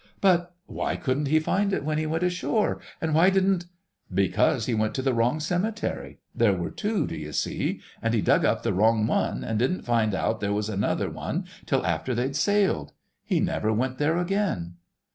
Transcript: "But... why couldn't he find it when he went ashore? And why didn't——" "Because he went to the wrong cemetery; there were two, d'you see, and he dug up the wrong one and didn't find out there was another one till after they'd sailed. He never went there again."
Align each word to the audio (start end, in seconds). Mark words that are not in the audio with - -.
"But... 0.19 0.55
why 0.65 0.95
couldn't 0.95 1.27
he 1.27 1.39
find 1.39 1.71
it 1.73 1.83
when 1.85 1.99
he 1.99 2.07
went 2.07 2.23
ashore? 2.23 2.79
And 2.99 3.13
why 3.13 3.29
didn't——" 3.29 3.65
"Because 4.11 4.65
he 4.65 4.73
went 4.73 4.95
to 4.95 5.03
the 5.03 5.13
wrong 5.13 5.39
cemetery; 5.39 6.17
there 6.33 6.53
were 6.57 6.71
two, 6.71 7.05
d'you 7.05 7.31
see, 7.33 7.81
and 8.01 8.15
he 8.15 8.21
dug 8.23 8.43
up 8.43 8.63
the 8.63 8.73
wrong 8.73 9.05
one 9.05 9.43
and 9.43 9.59
didn't 9.59 9.83
find 9.85 10.15
out 10.15 10.39
there 10.39 10.53
was 10.53 10.69
another 10.69 11.11
one 11.11 11.45
till 11.67 11.85
after 11.85 12.15
they'd 12.15 12.35
sailed. 12.35 12.93
He 13.23 13.39
never 13.39 13.71
went 13.71 13.99
there 13.99 14.17
again." 14.17 14.77